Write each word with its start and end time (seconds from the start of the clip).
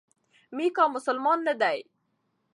میکا 0.55 0.83
مسلمان 0.95 1.39
نه 1.47 1.53
دی. 1.61 1.79